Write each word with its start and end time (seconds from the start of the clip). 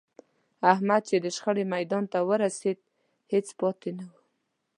احمد 0.73 1.01
چې 1.09 1.15
د 1.23 1.25
شخړې 1.35 1.63
میدان 1.73 2.03
ته 2.11 2.19
ورسېد، 2.29 2.77
هېڅ 3.31 3.47
پاتې 3.59 3.89
نه 3.97 4.05
و. 4.09 4.11